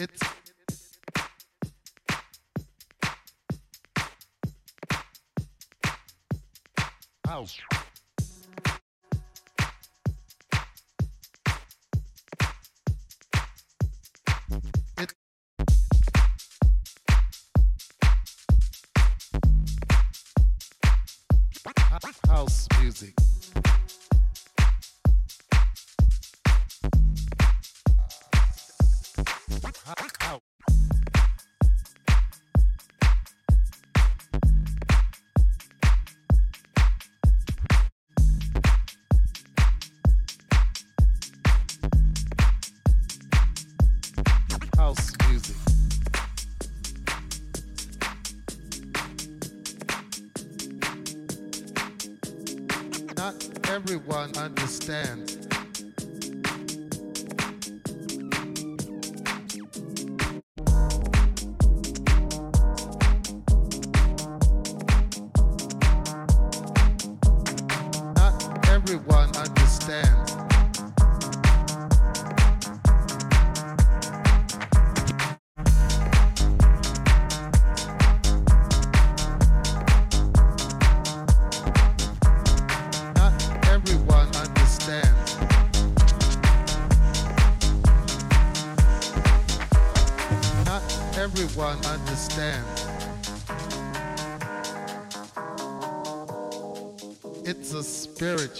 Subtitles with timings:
[0.00, 0.22] It's
[7.26, 7.58] house.
[22.26, 23.19] House music.
[54.78, 55.29] Everyone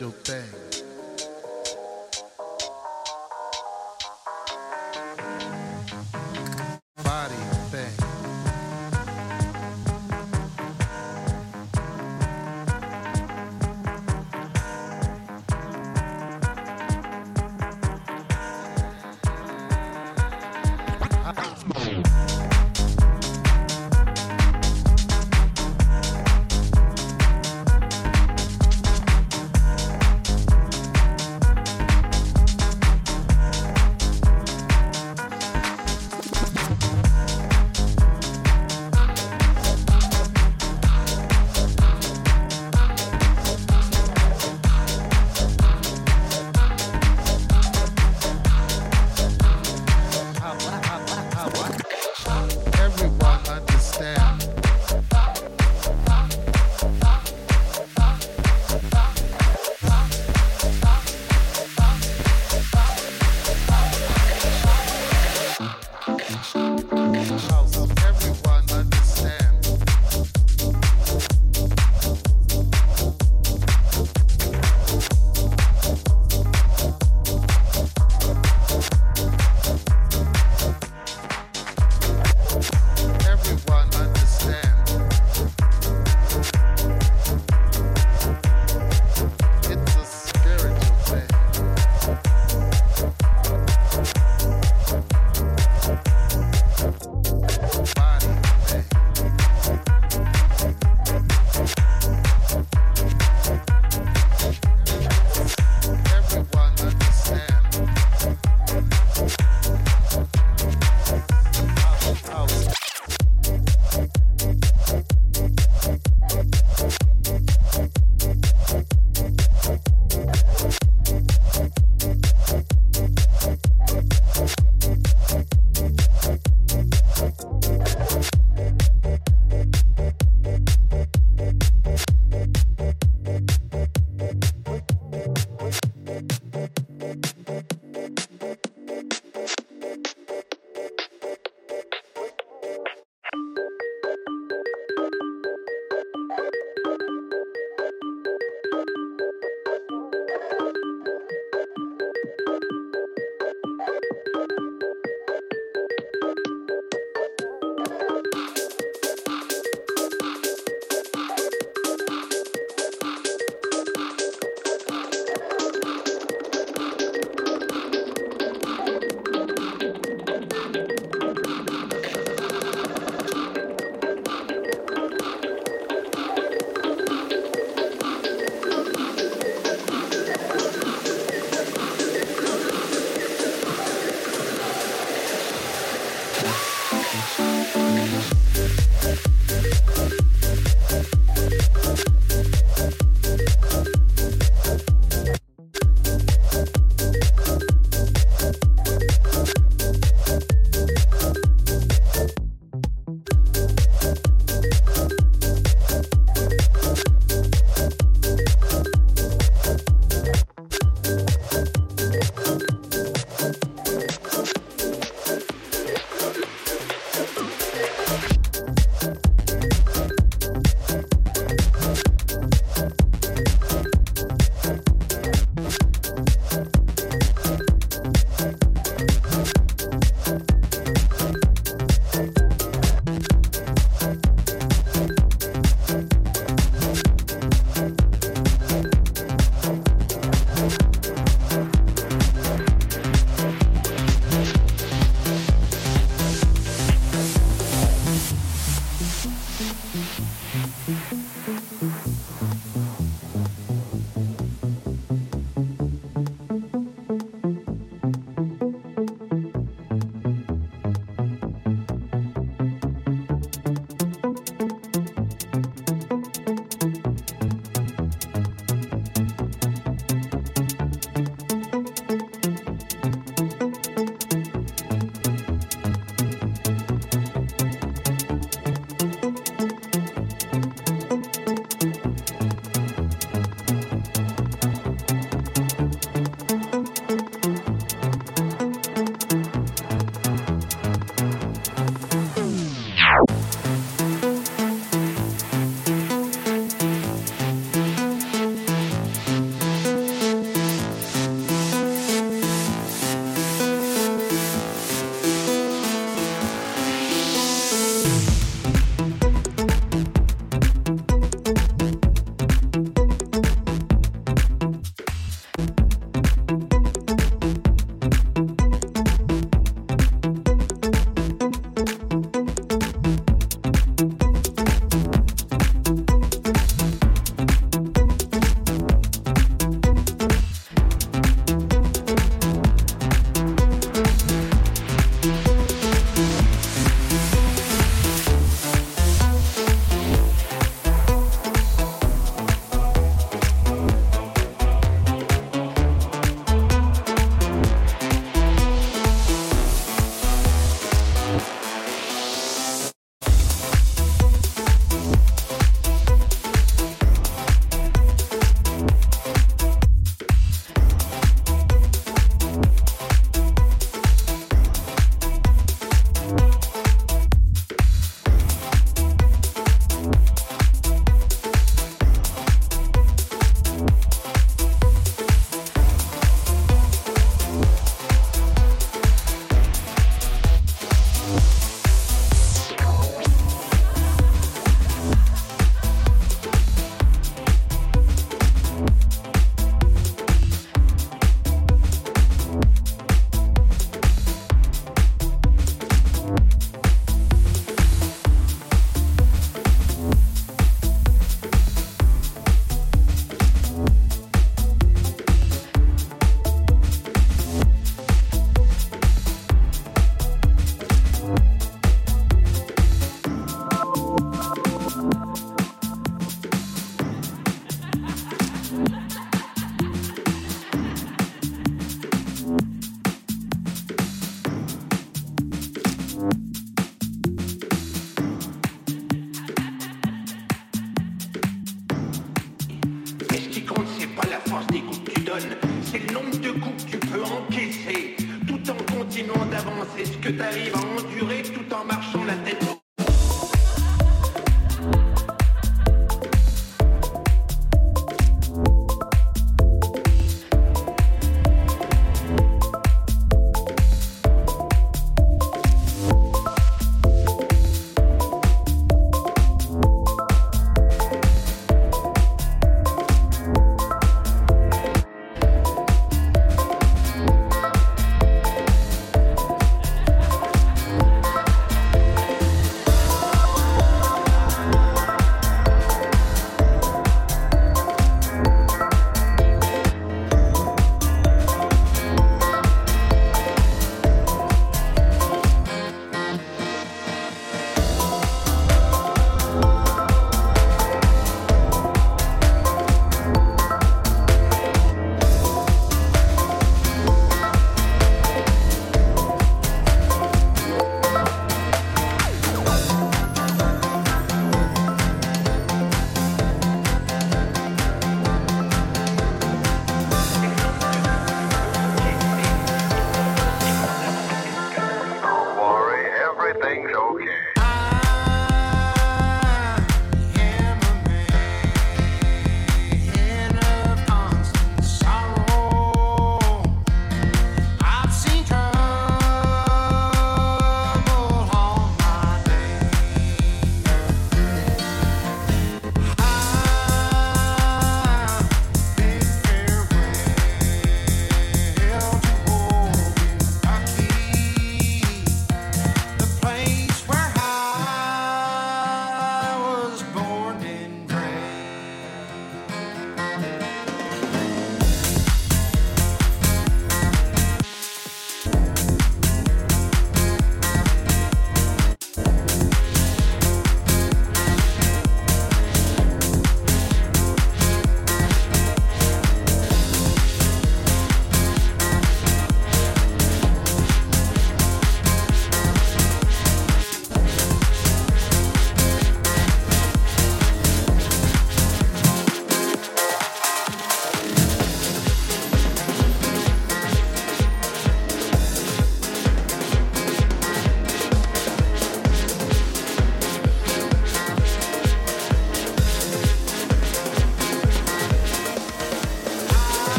[0.00, 0.12] spiritual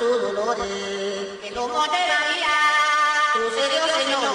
[0.00, 0.64] tanto dolore
[1.42, 2.56] que como te daría
[3.34, 4.32] tu serio Señor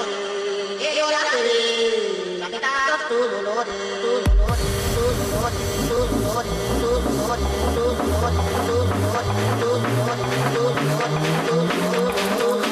[0.77, 5.57] que yo la tuve la que tanto tu dolore tu dolore tu dolore
[5.89, 11.57] tu dolore tu dolore tu dolore tu dolore tu dolore tu dolore tu dolore tu
[12.39, 12.64] dolore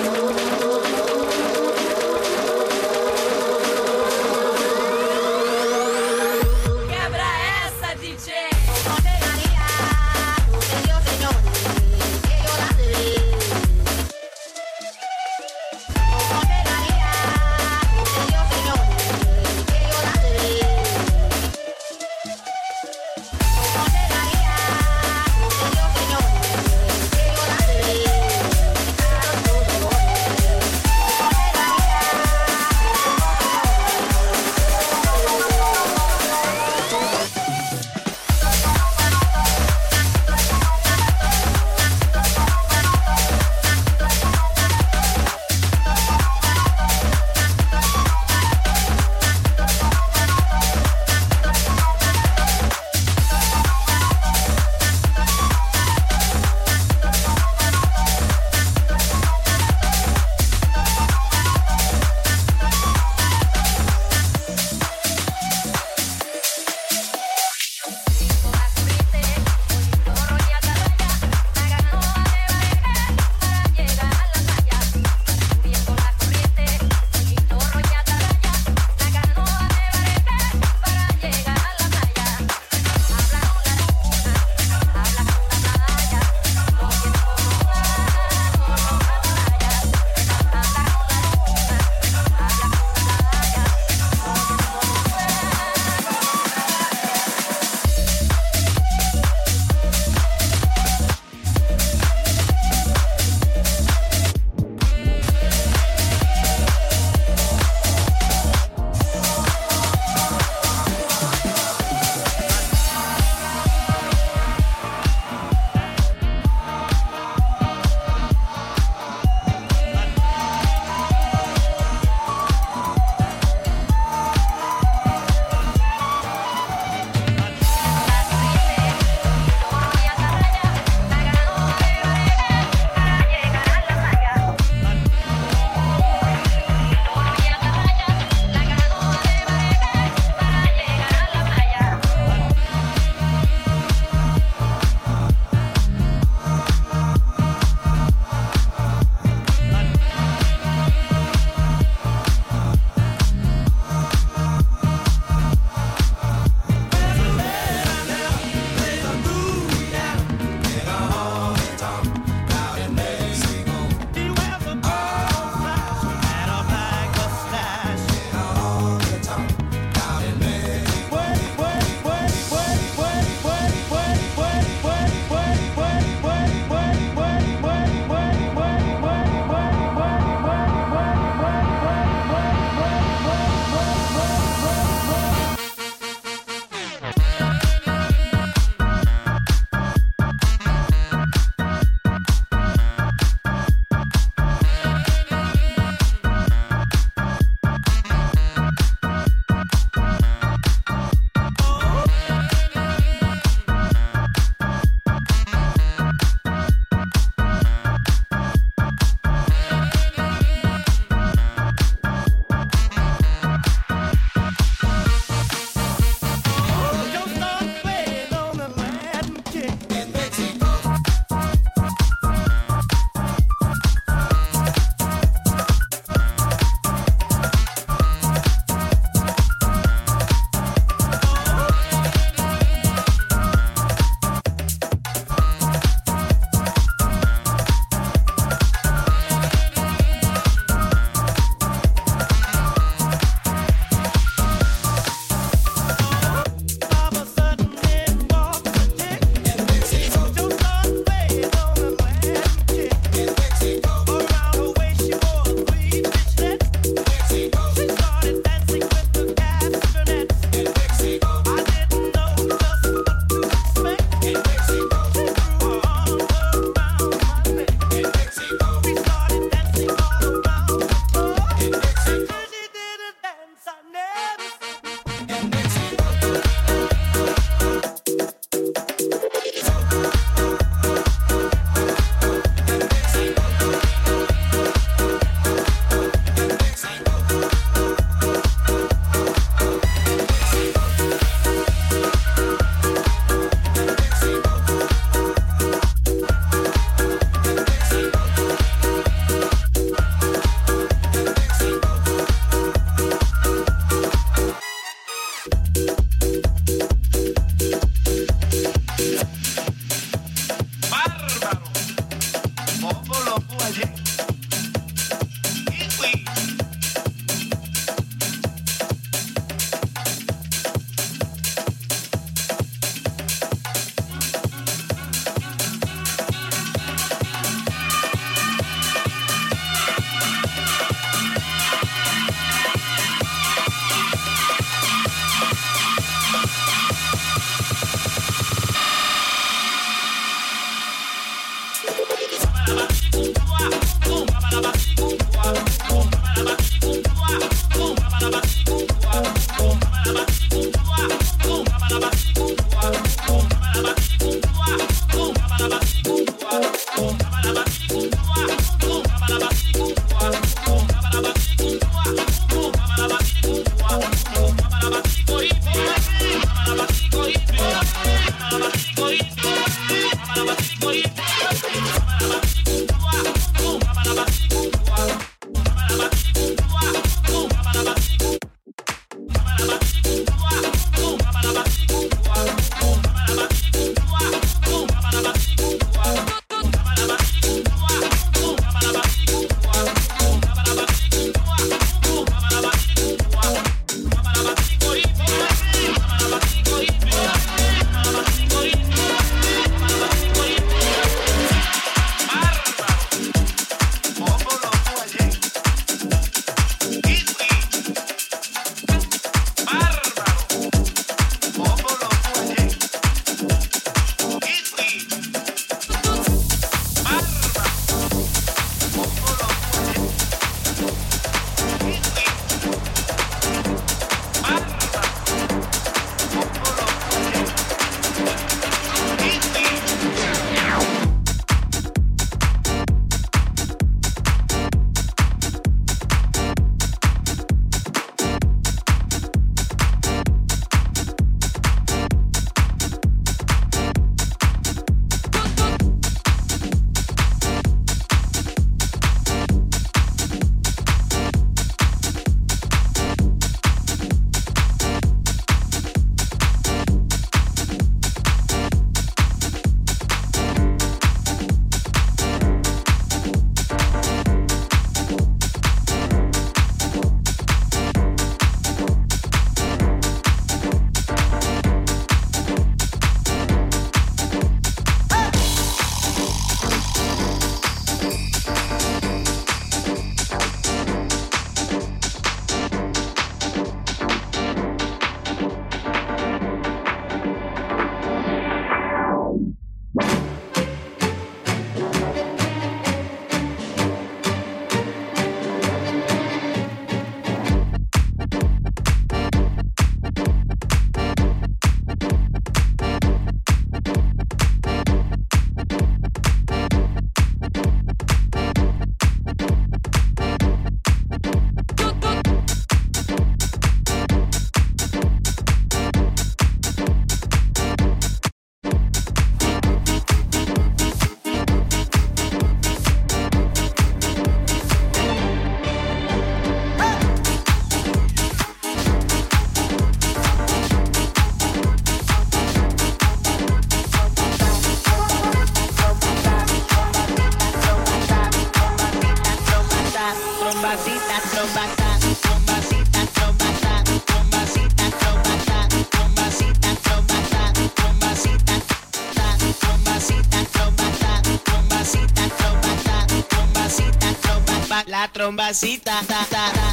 [555.13, 556.72] trombacita, ta, ta, ta,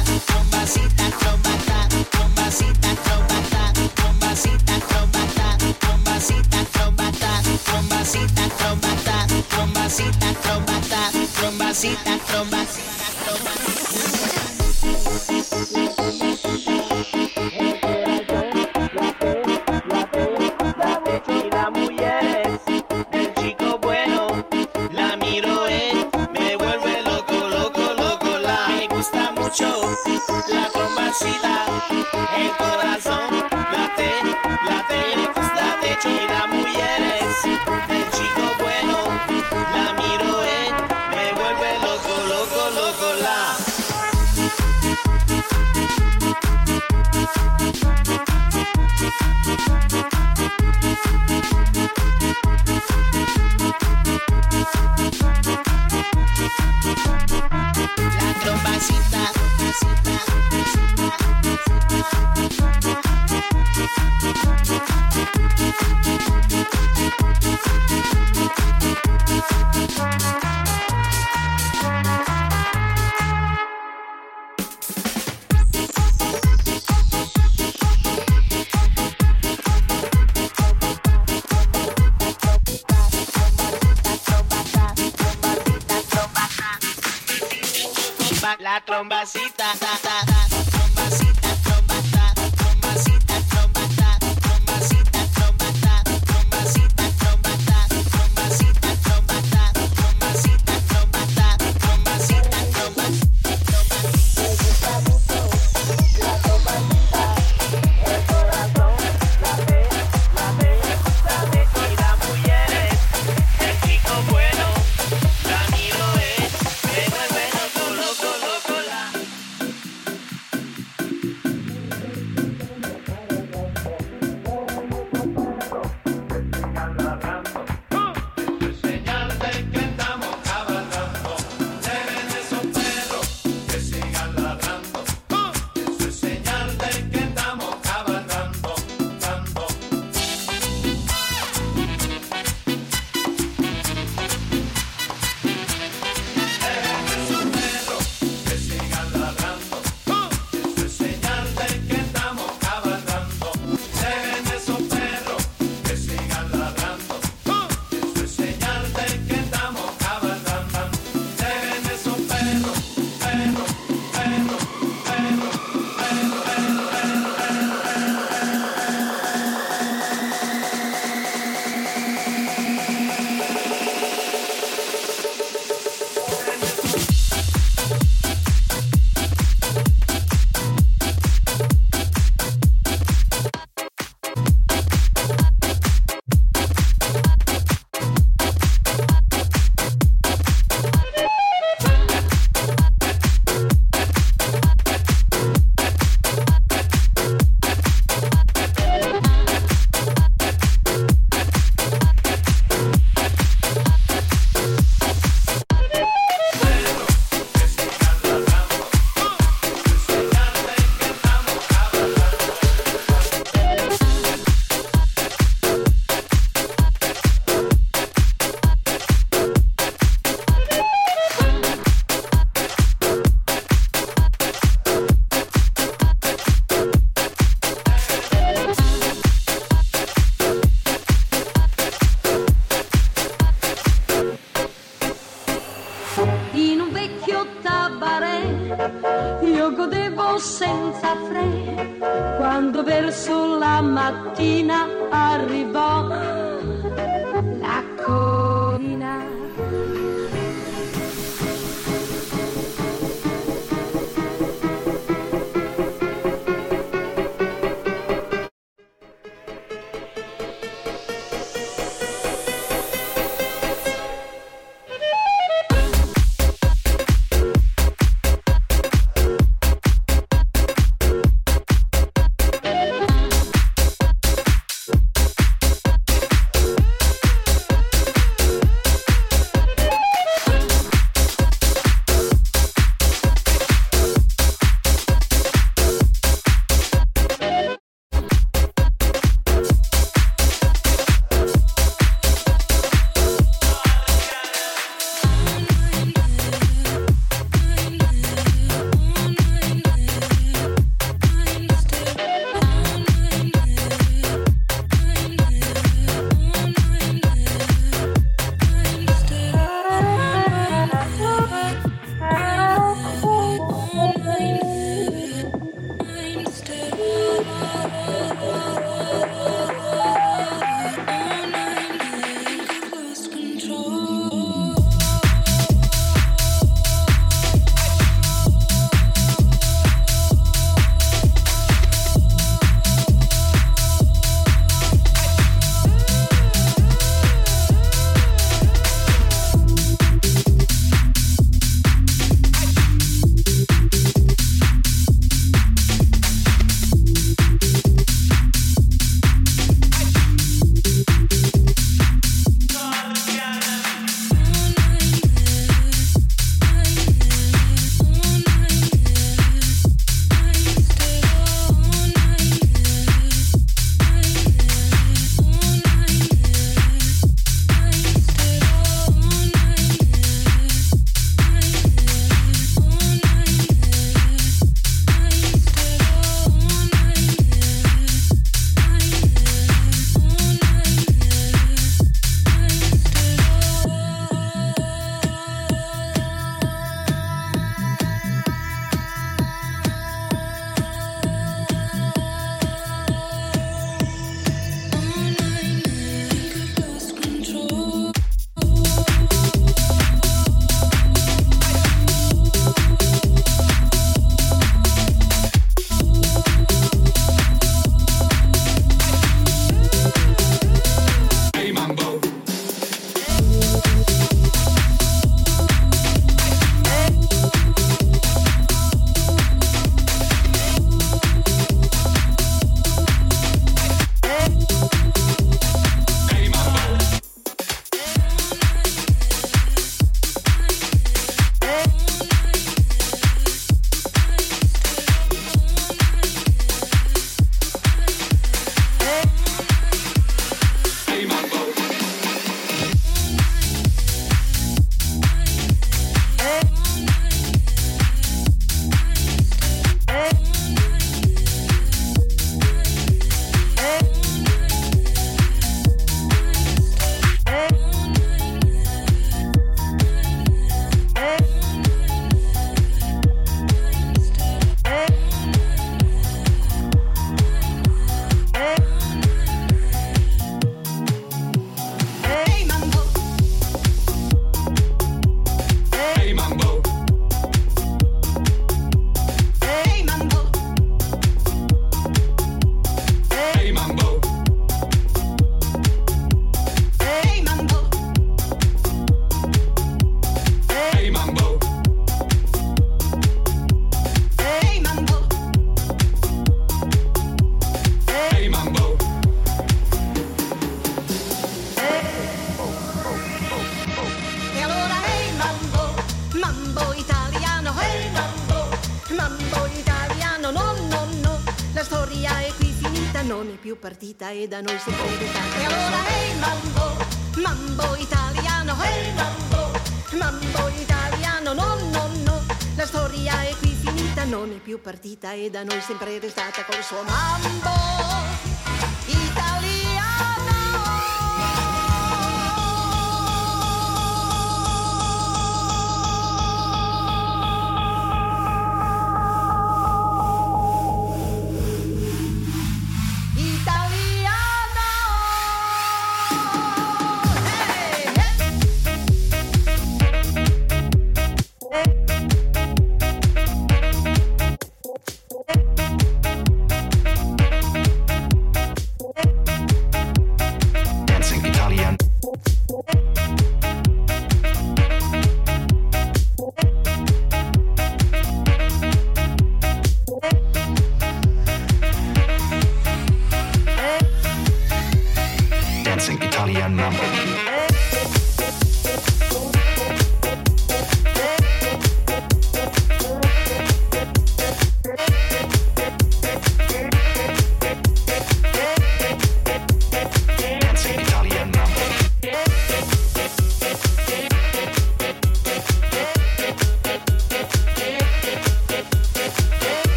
[514.31, 515.61] e da noi si può evitare.
[515.61, 517.05] E allora, ehi hey, mambo,
[517.41, 519.71] mambo italiano, ehi hey, mambo,
[520.11, 525.49] mambo italiano, no, no, no, la storia è qui finita, non è più partita e
[525.49, 528.10] da noi sempre è restata col suo mambo.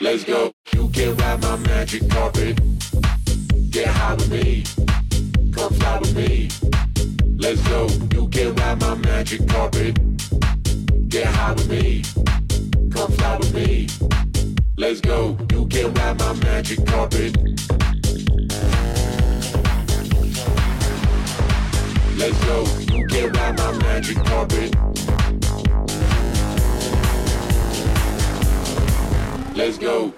[0.00, 0.50] Let's go.
[0.72, 2.58] You can ride my magic carpet.
[3.70, 4.64] Get high with me.
[5.52, 6.48] Come fly with me.
[7.36, 7.86] Let's go.
[8.14, 9.98] You can ride my magic carpet.
[11.10, 12.02] Get high with me.
[12.90, 13.88] Come fly with me.
[14.78, 15.36] Let's go.
[15.52, 17.36] You can ride my magic carpet.
[22.16, 22.64] Let's go.
[22.94, 24.72] You get around my magic carpet.
[29.56, 30.14] Let's go.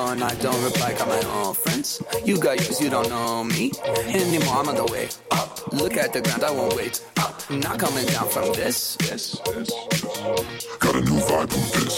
[0.00, 0.94] I don't reply.
[0.94, 2.02] Got my own friends.
[2.24, 3.72] You got yours, you don't know me
[4.08, 4.56] anymore.
[4.56, 5.72] I'm on the way up.
[5.72, 7.48] Look at the ground, I won't wait up.
[7.50, 8.96] Not coming down from this.
[10.78, 11.89] Got a new vibe.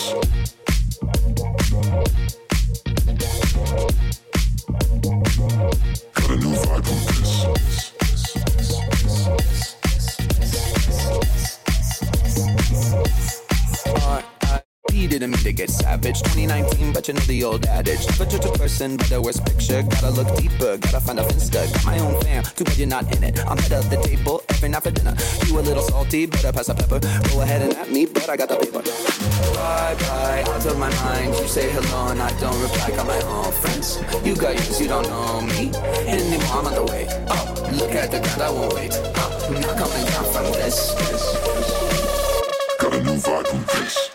[17.03, 18.07] 2019, but you know the old adage.
[18.17, 19.83] Judge a person by the worst picture.
[19.83, 21.73] Gotta look deeper, gotta find a finsta.
[21.73, 23.39] Got my own fam, too bad you're not in it.
[23.47, 25.15] I'm head of the table every night for dinner.
[25.47, 27.01] You a little salty, better pass the pepper.
[27.31, 28.83] Go ahead and at me, but I got the paper.
[28.83, 31.35] Bye bye, out of my mind.
[31.35, 32.91] You say hello and I don't reply.
[32.95, 33.99] Got my own friends.
[34.25, 35.73] You got yours, you don't know me
[36.07, 36.53] anymore.
[36.53, 39.33] I'm on the way Oh, Look at the ground, I won't wait up.
[39.49, 40.95] I'm not coming down from this.
[40.95, 42.79] this, this.
[42.79, 44.12] Got a new vibe with this.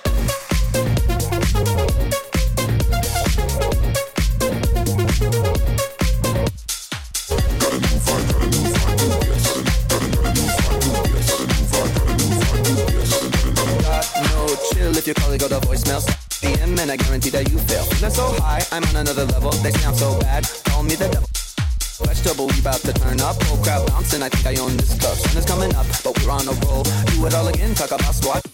[18.97, 19.51] Another level.
[19.61, 21.29] They I'm so bad, call me the devil.
[22.05, 23.41] Vegetable, we about to turn up.
[23.43, 25.17] Whole crowd bouncing, I think I own this club.
[25.17, 26.83] Sun is coming up, but we're on a roll.
[26.83, 28.46] Do it all again, talk about squat.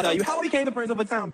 [0.00, 1.30] I'll tell you how I became the prince of a town.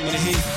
[0.00, 0.49] bringing the heat.